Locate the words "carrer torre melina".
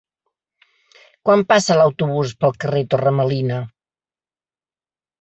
2.65-3.63